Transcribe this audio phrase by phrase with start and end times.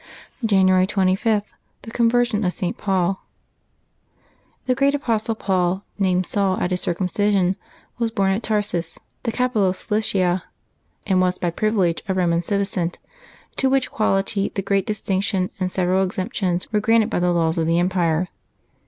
[0.43, 1.43] January 25.—
[1.83, 2.75] THE CONVERSION OF ST.
[2.75, 3.23] PAUL.
[4.67, 7.55] CHE great apostle Paul, named Saul at his circumcision,
[7.99, 10.45] was born at Tarsus, the capital of Silicia,
[11.05, 12.93] and was by privilege a Roman citizen,
[13.57, 17.59] to which quality a great dis tinction and several exemptions were granted by the laws
[17.59, 18.27] of the empire.